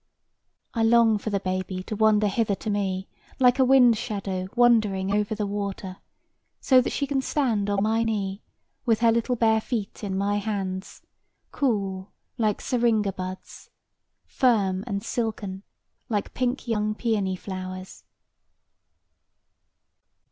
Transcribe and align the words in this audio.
I 0.73 0.81
long 0.81 1.19
for 1.19 1.29
the 1.29 1.39
baby 1.39 1.83
to 1.83 1.95
wander 1.95 2.27
hither 2.27 2.55
to 2.55 2.71
me 2.71 3.07
Like 3.39 3.59
a 3.59 3.63
wind 3.63 3.99
shadow 3.99 4.47
wandering 4.55 5.11
over 5.11 5.35
the 5.35 5.45
water, 5.45 5.97
So 6.59 6.81
that 6.81 6.89
she 6.89 7.05
can 7.05 7.21
stand 7.21 7.69
on 7.69 7.83
my 7.83 8.01
knee 8.01 8.41
With 8.83 9.01
her 9.01 9.11
little 9.11 9.35
bare 9.35 9.61
feet 9.61 10.03
in 10.03 10.17
my 10.17 10.37
hands, 10.39 11.03
Cool 11.51 12.11
like 12.39 12.61
syringa 12.61 13.13
buds, 13.13 13.69
Firm 14.25 14.83
and 14.87 15.03
silken 15.03 15.61
like 16.09 16.33
pink 16.33 16.67
young 16.67 16.95
peony 16.95 17.35
flowers. 17.35 18.03